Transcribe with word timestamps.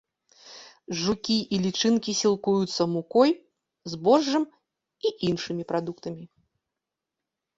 Жукі 1.01 1.35
і 1.57 1.59
лічынкі 1.65 2.11
сілкуюцца 2.21 2.81
мукой, 2.95 3.29
збожжам 3.93 4.43
і 5.09 5.11
іншымі 5.29 5.63
прадуктамі. 5.73 6.25